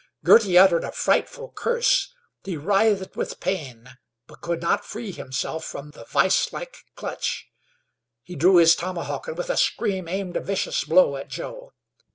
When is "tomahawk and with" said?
8.75-9.51